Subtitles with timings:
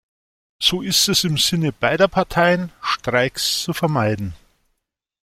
[0.59, 4.33] So ist es im Sinne beider Parteien, Streiks zu vermeiden.